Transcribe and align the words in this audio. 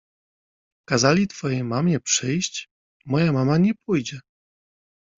—Kazali 0.89 1.27
twojej 1.27 1.63
mamie 1.63 1.99
przyjść?— 1.99 2.69
Moja 3.05 3.31
mama 3.31 3.57
nie 3.57 3.75
pójdzie. 3.75 4.19